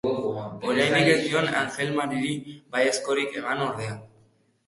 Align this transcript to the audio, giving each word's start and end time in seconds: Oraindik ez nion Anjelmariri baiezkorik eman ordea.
Oraindik 0.69 1.09
ez 1.09 1.17
nion 1.25 1.49
Anjelmariri 1.59 2.31
baiezkorik 2.77 3.35
eman 3.43 3.61
ordea. 3.67 3.95